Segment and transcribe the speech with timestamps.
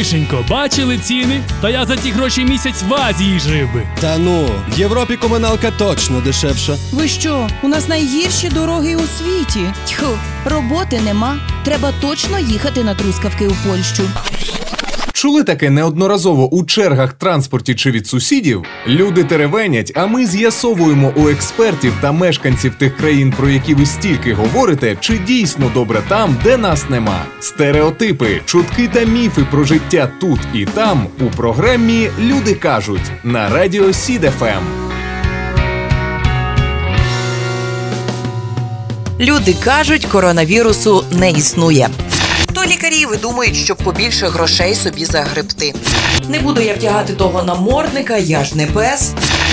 [0.00, 1.42] Гришенько, бачили ціни?
[1.60, 3.86] Та я за ті гроші місяць в Азії жив би.
[4.00, 6.76] Та ну, в Європі комуналка точно дешевша.
[6.92, 7.48] Ви що?
[7.62, 9.72] У нас найгірші дороги у світі.
[9.88, 11.38] Тьху, роботи нема.
[11.64, 14.02] Треба точно їхати на трускавки у Польщу.
[15.12, 18.64] Чули таке неодноразово у чергах транспорті чи від сусідів?
[18.86, 24.34] Люди теревенять, а ми з'ясовуємо у експертів та мешканців тих країн, про які ви стільки
[24.34, 27.24] говорите, чи дійсно добре там, де нас нема.
[27.40, 33.84] Стереотипи, чутки та міфи про життя тут і там у програмі Люди кажуть на радіо
[33.84, 33.92] Ем».
[33.92, 34.90] СІДФМ.
[39.20, 41.88] Люди кажуть, коронавірусу не існує.
[42.60, 45.74] То лікарі видумують, щоб побільше грошей собі загребти.
[46.28, 49.12] Не буду я втягати того намордника, я ж не пес.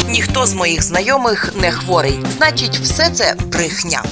[0.10, 2.20] Ніхто з моїх знайомих не хворий.
[2.38, 4.04] Значить, все це брехня.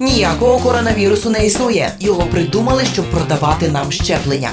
[0.00, 1.92] Ніякого коронавірусу не існує.
[2.00, 4.50] Його придумали, щоб продавати нам щеплення.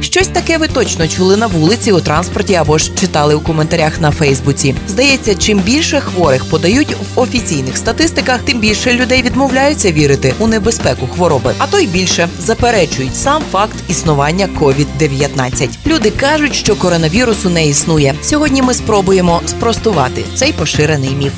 [0.00, 4.10] Щось таке ви точно чули на вулиці, у транспорті або ж читали у коментарях на
[4.10, 4.74] Фейсбуці.
[4.88, 11.06] Здається, чим більше хворих подають в офіційних статистиках, тим більше людей відмовляються вірити у небезпеку
[11.06, 15.68] хвороби, а то й більше заперечують сам факт існування COVID-19.
[15.86, 18.14] Люди кажуть, що коронавірусу не існує.
[18.22, 21.32] Сьогодні ми спробуємо спростувати цей поширений міф.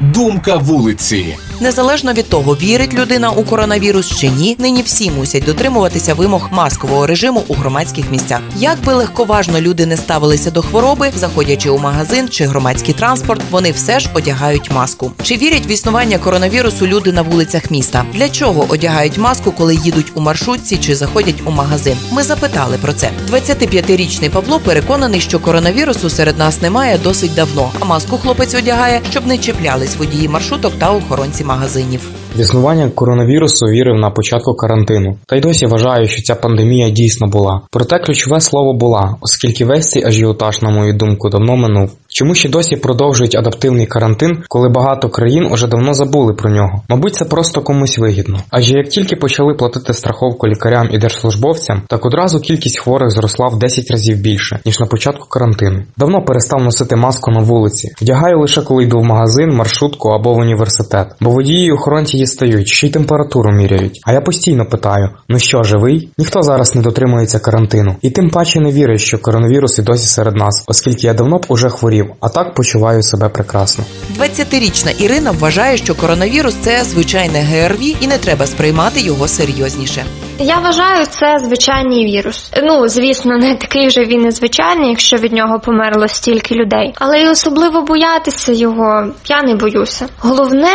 [0.00, 1.36] Думка вулиці.
[1.60, 7.06] Незалежно від того, вірить людина у коронавірус чи ні, нині всі мусять дотримуватися вимог маскового
[7.06, 8.40] режиму у громадських місцях.
[8.56, 13.72] Як би легковажно люди не ставилися до хвороби, заходячи у магазин чи громадський транспорт, вони
[13.72, 15.12] все ж одягають маску.
[15.22, 18.04] Чи вірять в існування коронавірусу люди на вулицях міста?
[18.12, 21.96] Для чого одягають маску, коли їдуть у маршрутці чи заходять у магазин?
[22.12, 23.10] Ми запитали про це.
[23.30, 27.72] 25-річний Павло переконаний, що коронавірусу серед нас немає досить давно.
[27.80, 32.00] А маску хлопець одягає, щоб не чіплялись водії маршруток та охоронці магазинів.
[32.36, 37.26] В існування коронавірусу вірив на початку карантину, та й досі вважаю, що ця пандемія дійсно
[37.26, 37.60] була.
[37.70, 41.90] Проте ключове слово була, оскільки весь цей ажіотаж, на мою думку, давно минув.
[42.08, 46.82] Чому ще досі продовжують адаптивний карантин, коли багато країн уже давно забули про нього?
[46.88, 48.38] Мабуть, це просто комусь вигідно.
[48.50, 53.58] Адже як тільки почали платити страховку лікарям і держслужбовцям, так одразу кількість хворих зросла в
[53.58, 55.82] 10 разів більше, ніж на початку карантину.
[55.96, 57.88] Давно перестав носити маску на вулиці.
[58.02, 61.06] Вдягаю лише коли йду в магазин, маршрутку або в університет.
[61.20, 64.00] Бо водії і охоронці дістають, ще й температуру міряють.
[64.04, 66.08] А я постійно питаю: ну що, живий?
[66.18, 67.96] Ніхто зараз не дотримується карантину.
[68.02, 71.46] І тим паче не вірить, що коронавірус і досі серед нас, оскільки я давно б
[71.48, 73.84] уже хворів, а так почуваю себе прекрасно.
[74.20, 80.04] 20-річна Ірина вважає, що коронавірус це звичайне ГРВІ і не треба сприймати його серйозніше.
[80.40, 82.52] Я вважаю, це звичайний вірус.
[82.62, 86.94] Ну, звісно, не такий вже він і звичайний, якщо від нього померло стільки людей.
[86.98, 90.06] Але й особливо боятися його я не боюся.
[90.18, 90.68] Головне,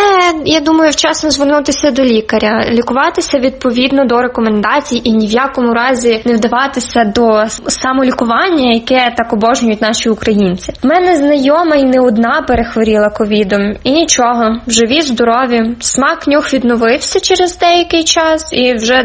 [0.46, 6.22] я думаю, вчасно звернутися до лікаря, лікуватися відповідно до рекомендацій і ні в якому разі
[6.26, 10.74] не вдаватися до самолікування, яке так обожнюють наші українці.
[10.84, 15.76] У мене знайома і не одна перехворіла ковідом, і нічого, живі, здорові.
[15.80, 19.04] Смак нюх відновився через деякий час, і вже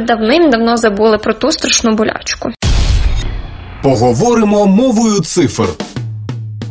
[0.50, 2.50] давним-давно забули про ту страшну болячку.
[3.82, 5.68] Поговоримо мовою цифр.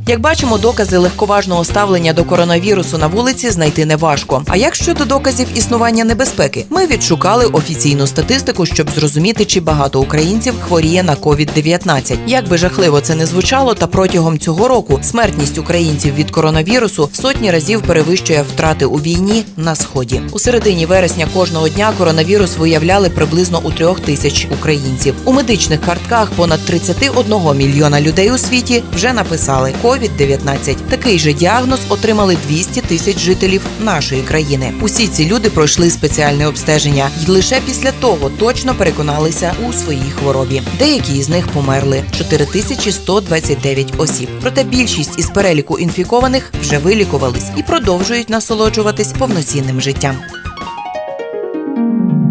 [0.07, 4.43] Як бачимо, докази легковажного ставлення до коронавірусу на вулиці знайти неважко.
[4.47, 10.53] А як щодо доказів існування небезпеки, ми відшукали офіційну статистику, щоб зрозуміти, чи багато українців
[10.61, 12.17] хворіє на COVID-19.
[12.27, 17.15] Як би жахливо це не звучало, та протягом цього року смертність українців від коронавірусу в
[17.15, 20.21] сотні разів перевищує втрати у війні на сході.
[20.31, 25.15] У середині вересня кожного дня коронавірус виявляли приблизно у трьох тисяч українців.
[25.23, 30.75] У медичних картках понад 31 мільйона людей у світі вже написали COVID-19.
[30.89, 34.73] Такий же діагноз отримали 200 тисяч жителів нашої країни.
[34.81, 40.61] Усі ці люди пройшли спеціальне обстеження і лише після того точно переконалися у своїй хворобі.
[40.79, 44.29] Деякі із них померли 4129 осіб.
[44.41, 50.15] Проте більшість із переліку інфікованих вже вилікувались і продовжують насолоджуватись повноцінним життям.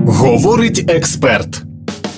[0.07, 1.74] Говорить експерт.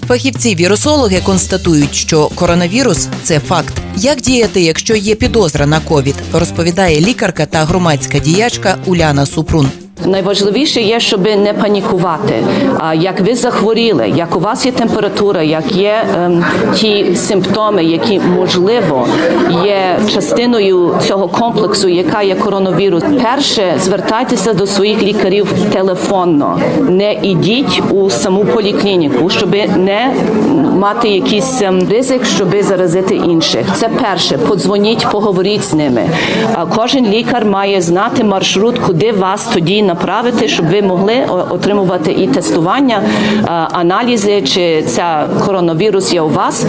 [0.09, 3.75] Фахівці-вірусологи констатують, що коронавірус це факт.
[3.97, 9.71] Як діяти, якщо є підозра на ковід, розповідає лікарка та громадська діячка Уляна Супрун.
[10.04, 12.34] Найважливіше є, щоб не панікувати.
[12.78, 16.45] А як ви захворіли, як у вас є температура, як є ем,
[16.75, 19.09] ті симптоми, які можливо
[19.65, 23.03] є частиною цього комплексу, яка є коронавірус.
[23.22, 30.15] Перше звертайтеся до своїх лікарів телефонно, не ідіть у саму поліклініку, щоб не
[30.77, 33.66] мати якийсь ем, ризик, щоб заразити інших.
[33.75, 34.39] Це перше.
[34.39, 36.09] Подзвоніть, поговоріть з ними.
[36.77, 41.15] Кожен лікар має знати маршрут, куди вас тоді направити, щоб ви могли
[41.50, 46.66] отримувати і тестування, е, аналізи, чи ця коронавірус є у вас.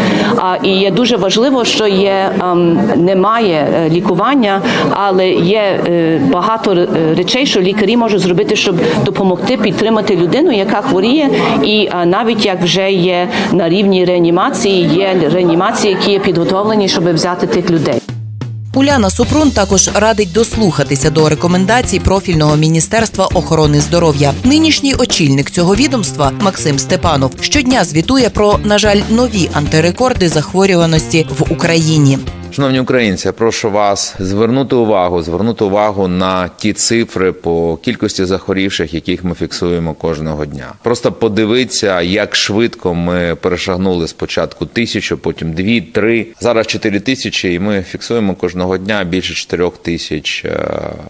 [0.64, 4.62] І є дуже важливо, що є ем, немає е, лікування,
[4.92, 6.88] але є е, багато
[7.18, 8.76] речей, що лікарі можуть зробити, щоб
[9.06, 11.30] допомогти підтримати людину, яка хворіє,
[11.64, 17.14] і е, навіть як вже є на рівні реанімації, є реанімації, які є підготовлені, щоб
[17.14, 18.17] взяти тих людей.
[18.78, 24.34] Уляна Супрун також радить дослухатися до рекомендацій профільного міністерства охорони здоров'я.
[24.44, 31.54] Нинішній очільник цього відомства Максим Степанов щодня звітує про, на жаль, нові антирекорди захворюваності в
[31.54, 32.20] Україні.
[32.52, 38.94] Шановні українці, я прошу вас звернути увагу, звернути увагу на ті цифри по кількості захворівших,
[38.94, 40.74] яких ми фіксуємо кожного дня.
[40.84, 46.28] Просто подивитися, як швидко ми перешагнули спочатку тисячу, потім дві, три.
[46.40, 50.68] Зараз чотири тисячі, і ми фіксуємо кожного дня більше чотирьох тисяч е,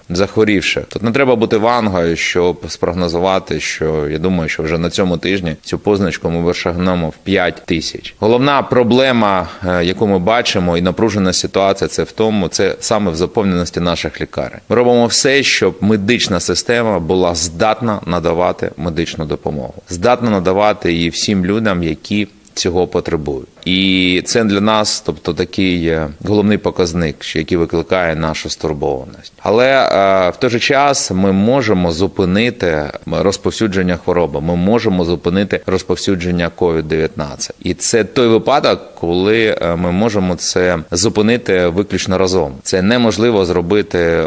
[0.10, 0.86] захворівших.
[0.86, 5.56] Тут не треба бути вангою, щоб спрогнозувати, що я думаю, що вже на цьому тижні
[5.64, 8.16] цю позначку ми вишагнемо в 5 тисяч.
[8.20, 13.16] Головна проблема, е, яку ми бачимо, і напружена ситуація, це в тому, це саме в
[13.16, 14.60] заповненості наших лікарень.
[14.70, 21.46] Ми робимо все, щоб медична система була здатна надавати медичну допомогу, здатна надавати її всім
[21.46, 22.28] людям, які
[22.58, 23.48] цього потребують.
[23.66, 29.34] І це для нас, тобто такий головний показник, який викликає нашу стурбованість.
[29.42, 34.42] Але е, в той же час ми можемо зупинити розповсюдження хвороби.
[34.42, 37.52] Ми можемо зупинити розповсюдження COVID-19.
[37.60, 42.54] І це той випадок, коли е, ми можемо це зупинити виключно разом.
[42.64, 44.24] Це неможливо зробити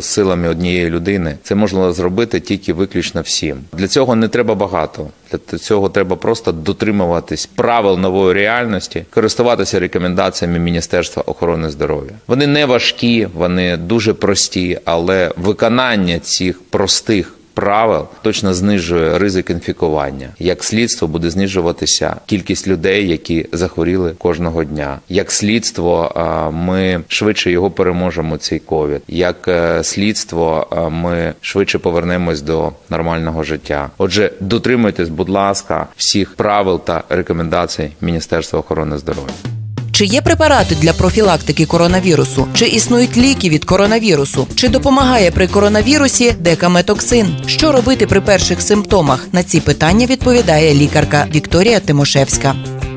[0.00, 1.36] силами однієї людини.
[1.42, 3.56] Це можна зробити тільки виключно всім.
[3.72, 5.06] Для цього не треба багато.
[5.30, 12.12] Для цього треба просто дотримуватись правил нової реальності, користуватися рекомендаціями Міністерства охорони здоров'я.
[12.26, 17.34] Вони не важкі, вони дуже прості, але виконання цих простих.
[17.54, 20.28] Правил точно знижує ризик інфікування.
[20.38, 24.98] Як слідство буде знижуватися кількість людей, які захворіли кожного дня.
[25.08, 26.12] Як слідство,
[26.52, 28.36] ми швидше його переможемо.
[28.38, 29.02] Цей ковід.
[29.08, 33.90] Як е, слідство, ми швидше повернемось до нормального життя.
[33.98, 39.63] Отже, дотримуйтесь, будь ласка, всіх правил та рекомендацій Міністерства охорони здоров'я.
[39.94, 42.48] Чи є препарати для профілактики коронавірусу?
[42.54, 44.46] Чи існують ліки від коронавірусу?
[44.54, 47.36] Чи допомагає при коронавірусі декаметоксин?
[47.46, 49.26] Що робити при перших симптомах?
[49.32, 52.54] На ці питання відповідає лікарка Вікторія Тимошевська.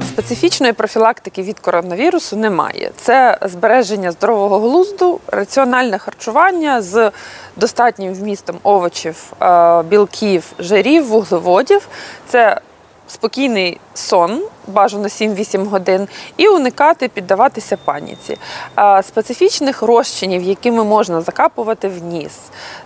[0.07, 2.91] Специфічної профілактики від коронавірусу немає.
[3.01, 7.11] Це збереження здорового глузду, раціональне харчування з
[7.55, 11.88] достатнім вмістом овочів, е, білків, жирів, вуглеводів.
[12.29, 12.61] Це
[13.07, 16.07] спокійний сон, бажано 7-8 годин,
[16.38, 18.38] і уникати піддаватися паніці.
[19.01, 22.31] Специфічних розчинів, якими можна закапувати в ніс,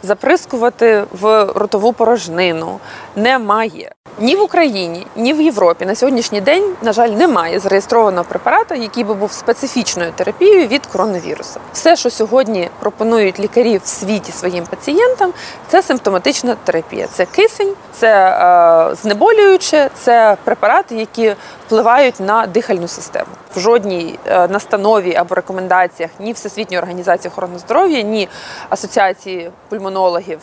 [0.04, 2.80] заприскувати в ротову порожнину,
[3.16, 3.92] немає.
[4.20, 9.04] Ні в Україні, ні в Європі на сьогоднішній день, на жаль, немає зареєстрованого препарату, який
[9.04, 11.60] би був специфічною терапією від коронавірусу.
[11.74, 15.34] Все, що сьогодні пропонують лікарі в світі своїм пацієнтам,
[15.68, 17.08] це симптоматична терапія.
[17.12, 18.10] Це кисень, це
[18.92, 23.32] е, знеболююче, це препарати, які впливають на дихальну систему.
[23.56, 28.28] В жодній е, настанові або рекомендаціях ні Всесвітньої організації охорони здоров'я, ні
[28.70, 30.40] асоціації пульмонологів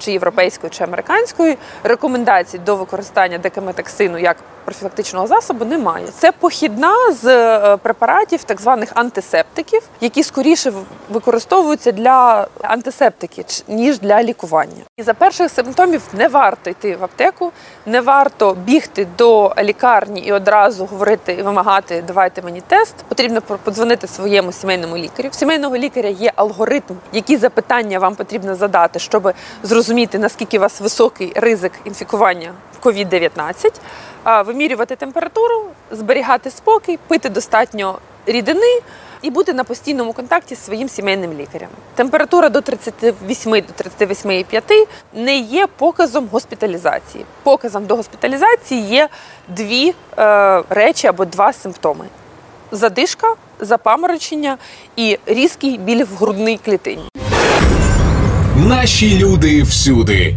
[0.00, 6.06] чи європейської, чи американської рекомендацій до використання декаметоксину як профілактичного засобу немає.
[6.18, 10.72] Це похідна з е, препаратів так званих антисептиків, які скоріше
[11.10, 14.82] використовуються для антисептики, ніж для лікування.
[14.96, 17.52] І за перших симптомів не варто йти в аптеку,
[17.86, 22.94] не варто бігти до лікарні і одразу говорити і вимагати давайте мені тест.
[23.08, 25.28] Потрібно подзвонити своєму сімейному лікарю.
[25.28, 29.32] В сімейного лікаря є алгоритм, які запитання вам потрібно задати, щоб
[29.62, 37.98] зрозуміти наскільки у вас високий ризик інфікування в COVID-19, вимірювати температуру, зберігати спокій, пити достатньо
[38.26, 38.80] рідини.
[39.22, 41.68] І бути на постійному контакті з своїм сімейним лікарем.
[41.94, 47.24] Температура до 38 до 38,5 не є показом госпіталізації.
[47.42, 49.08] Показом до госпіталізації є
[49.48, 52.04] дві е, речі або два симптоми:
[52.70, 54.58] задишка, запаморочення
[54.96, 57.10] і різкий біль в грудній клітині.
[58.70, 60.36] Наші люди всюди.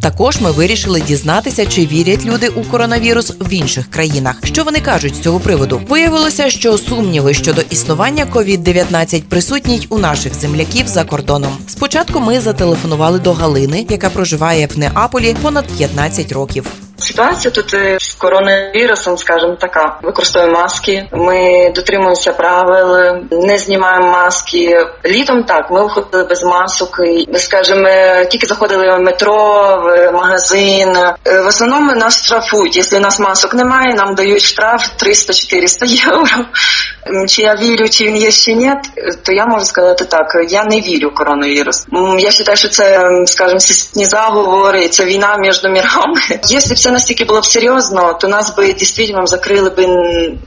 [0.00, 4.36] Також ми вирішили дізнатися, чи вірять люди у коронавірус в інших країнах.
[4.44, 5.80] Що вони кажуть з цього приводу?
[5.88, 11.52] Виявилося, що сумніви щодо існування COVID-19 присутні у наших земляків за кордоном.
[11.66, 16.85] Спочатку ми зателефонували до Галини, яка проживає в Неаполі понад 15 років.
[16.98, 19.98] Ситуація тут е, з коронавірусом, скажімо, така.
[20.02, 21.08] Використовуємо маски.
[21.12, 24.86] Ми дотримуємося правил, не знімаємо маски.
[25.04, 27.00] Літом так ми виходили без масок.
[27.06, 27.88] І, скажімо,
[28.30, 29.36] тільки заходили в метро,
[29.84, 30.96] в магазин.
[31.26, 32.76] Е, В основному нас штрафують.
[32.76, 36.44] Якщо у нас масок немає, нам дають штраф 300-400 євро.
[37.28, 38.72] Чи я вірю, чи він є чи ні,
[39.22, 41.86] то я можу сказати так: я не вірю в коронавірус.
[42.18, 46.20] Я вважаю, що це, скажімо, всесвітні заговори, це війна між мірами.
[46.48, 49.86] Якщо б це настільки було б серйозно, то нас би дійсно закрили б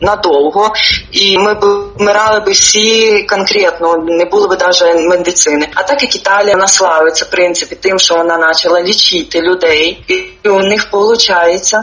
[0.01, 0.73] надовго,
[1.11, 1.65] і ми б
[1.95, 5.67] вмирали би всі конкретно, не було б навіть медицини.
[5.75, 10.03] А так як Італія наславиться в принципі тим, що вона почала лічити людей,
[10.43, 11.75] і у них виходить.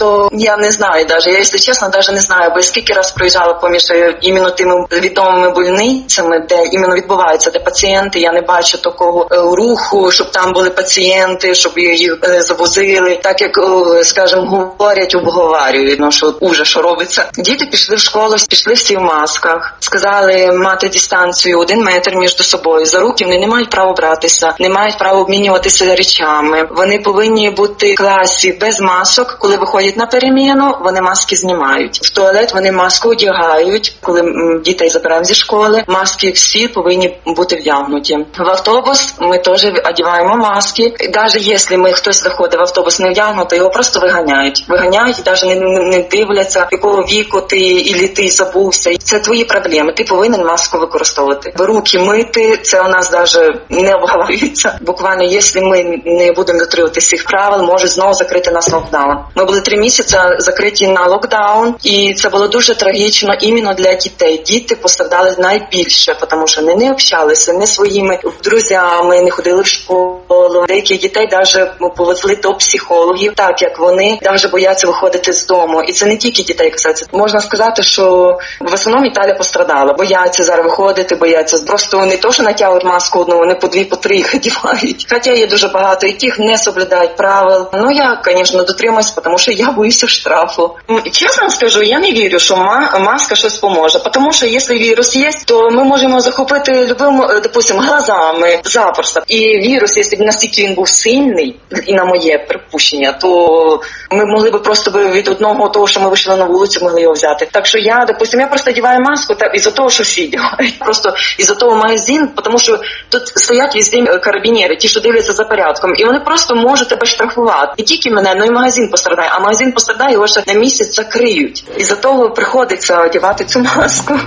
[0.00, 3.54] То я не знаю навіть, я, якщо чесно, навіть не знаю, бо скільки раз проїжджала
[3.54, 9.28] поміж е, іменно тими відомими больницями, де іменно відбувається, де пацієнти, я не бачу такого
[9.32, 13.60] е, руху, щоб там були пацієнти, щоб їх е, завозили, так як,
[14.02, 17.30] скажімо, говорять, обговорюють, ну, що уже що робиться.
[17.38, 22.86] Діти пішли в школу, пішли всі в масках, сказали мати дистанцію один метр між собою.
[22.86, 26.68] За руки вони не мають права братися, не мають права обмінюватися речами.
[26.70, 32.00] Вони повинні бути в класі без масок, коли виходять на переміну, вони маски знімають.
[32.02, 34.22] В туалет вони маску одягають, коли
[34.64, 35.84] дітей забираємо зі школи.
[35.86, 38.26] Маски всі повинні бути вдягнуті.
[38.38, 40.94] В автобус ми теж одягаємо маски.
[41.14, 44.64] Навіть якщо ми хтось заходить в автобус не вдягнуто, його просто виганяють.
[44.68, 48.90] Виганяють навіть не, не, дивляться, якого віку ти і ти забувся.
[48.98, 49.92] Це твої проблеми.
[49.92, 51.52] Ти повинен маску використовувати.
[51.58, 54.78] Руки мити це у нас навіть не обговорюється.
[54.80, 59.18] Буквально, якщо ми не будемо дотримуватися цих правил, можуть знову закрити нас локдаун.
[59.34, 64.42] Ми були три місяці закриті на локдаун, і це було дуже трагічно іменно для дітей.
[64.46, 70.64] Діти постраждали найбільше, тому що вони не общалися не своїми друзями, не ходили в школу.
[70.68, 75.82] Деяких дітей навіть повезли до психологів, так як вони навіть бояться виходити з дому.
[75.82, 77.06] І це не тільки дітей касається.
[77.12, 79.92] Можна сказати, що в основному Італія пострадала.
[79.92, 83.96] Бояться зараз виходити, бояться просто не то, що натягують маску одну, вони по дві, по
[83.96, 85.06] три їх одягають.
[85.10, 87.68] Хоча є дуже багато яких не соблюдають правил.
[87.72, 90.76] Ну я, звісно, дотримуюсь, тому що я боюся штрафу.
[91.12, 95.30] Чесно скажу, я не вірю, що ма- маска щось поможе, тому що якщо вірус є,
[95.46, 99.22] то ми можемо захопити любим, е, допустим, глазами запросто.
[99.28, 104.50] І вірус, якщо б настільки він був сильний, і на моє припущення, то ми могли
[104.50, 107.48] б просто від одного того, що ми вийшли на вулицю, могли його взяти.
[107.52, 110.78] Так що я, допустим, я просто одягаю маску та із-за того, що всі одягають.
[110.84, 115.44] Просто із-за того магазин, тому що тут стоять везде е, карабінери, ті, що дивляться за
[115.44, 117.72] порядком, і вони просто можуть тебе штрафувати.
[117.78, 119.30] Не тільки мене, але й магазин пострадає.
[119.32, 121.64] А магазин пострадає, його ще на місяць закриють.
[121.78, 124.18] і за того приходиться одягати цю маску.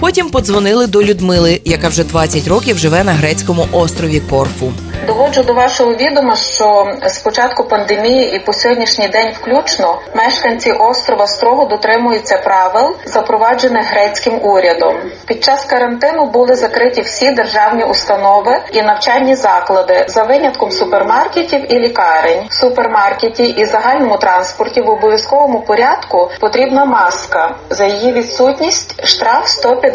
[0.00, 4.72] Потім подзвонили до Людмили, яка вже 20 років живе на грецькому острові Корфу.
[5.06, 11.26] Доводжу до вашого відома, що з початку пандемії і по сьогоднішній день включно мешканці острова
[11.26, 14.94] строго дотримуються правил, запроваджених грецьким урядом.
[15.26, 21.78] Під час карантину були закриті всі державні установи і навчальні заклади за винятком супермаркетів і
[21.78, 22.46] лікарень.
[22.50, 27.54] В супермаркеті і загальному транспорті в обов'язковому порядку потрібна маска.
[27.70, 29.85] За її відсутність штраф 150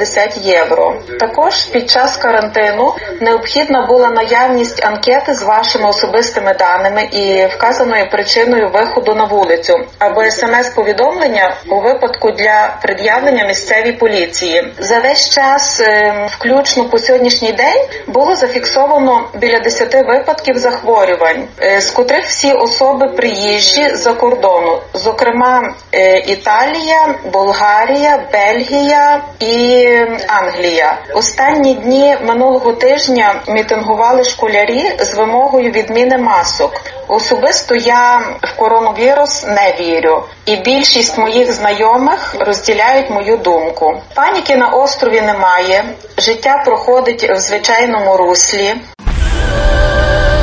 [0.42, 0.96] євро.
[1.20, 8.70] Також під час карантину необхідна була наявність анкети з вашими особистими даними і вказаною причиною
[8.74, 14.74] виходу на вулицю або смс-повідомлення у випадку для пред'явлення місцевій поліції.
[14.80, 21.82] За весь час, е, включно по сьогоднішній день, було зафіксовано біля 10 випадків захворювань, е,
[21.82, 29.81] з котрих всі особи приїжджі за кордону, зокрема е, Італія, Болгарія, Бельгія і
[30.28, 30.98] Англія.
[31.14, 36.72] Останні дні минулого тижня мітингували школярі з вимогою відміни масок.
[37.08, 44.02] Особисто я в коронавірус не вірю, і більшість моїх знайомих розділяють мою думку.
[44.14, 45.84] Паніки на острові немає.
[46.18, 48.76] Життя проходить в звичайному руслі.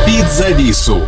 [0.07, 1.03] Під завісу.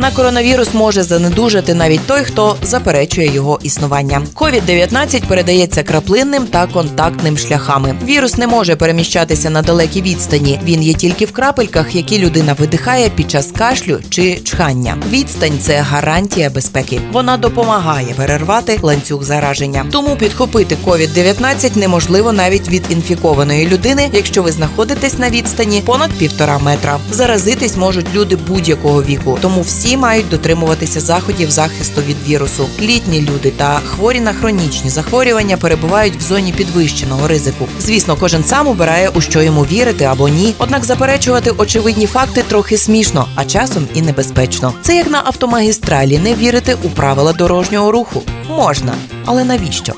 [0.00, 4.22] На коронавірус може занедужати навіть той, хто заперечує його існування.
[4.34, 7.94] COVID-19 передається краплинним та контактним шляхами.
[8.04, 10.60] Вірус не може переміщатися на далекій відстані.
[10.64, 14.96] Він є тільки в крапельках, які людина видихає під час кашлю чи чхання.
[15.10, 17.00] Відстань це гарантія безпеки.
[17.12, 19.86] Вона допомагає перервати ланцюг зараження.
[19.92, 26.58] Тому підхопити COVID-19 неможливо навіть від інфікованої людини, якщо ви знаходитесь на відстані понад півтора
[26.58, 26.98] метра.
[27.10, 32.68] Заразитись можуть люди будь-якого віку, тому всі Всі мають дотримуватися заходів захисту від вірусу.
[32.80, 37.68] Літні люди та хворі на хронічні захворювання перебувають в зоні підвищеного ризику.
[37.80, 40.54] Звісно, кожен сам обирає у що йому вірити або ні.
[40.58, 44.72] Однак заперечувати очевидні факти трохи смішно, а часом і небезпечно.
[44.82, 48.22] Це як на автомагістралі не вірити у правила дорожнього руху.
[48.48, 48.94] Можна,
[49.24, 49.92] але навіщо?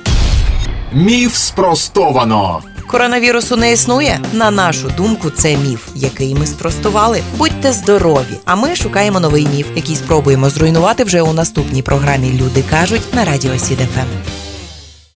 [0.92, 2.62] Міф спростовано.
[2.92, 4.20] Коронавірусу не існує.
[4.32, 7.22] На нашу думку, це міф, який ми спростували.
[7.36, 8.38] Будьте здорові!
[8.44, 12.32] А ми шукаємо новий міф, який спробуємо зруйнувати вже у наступній програмі.
[12.32, 14.41] Люди кажуть на радіо СІДФМ.